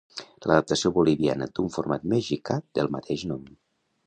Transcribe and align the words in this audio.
L'adaptació 0.51 0.91
boliviana 0.95 1.49
d'un 1.59 1.69
format 1.77 2.09
mexicà 2.15 2.59
del 2.81 2.91
mateix 2.97 3.29
nom. 3.35 3.47